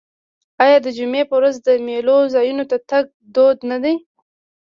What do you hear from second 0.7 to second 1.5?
د جمعې په